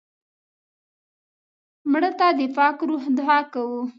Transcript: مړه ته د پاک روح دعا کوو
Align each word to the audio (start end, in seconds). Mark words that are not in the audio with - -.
مړه 1.91 2.11
ته 2.19 2.27
د 2.39 2.41
پاک 2.55 2.77
روح 2.89 3.03
دعا 3.17 3.39
کوو 3.53 3.81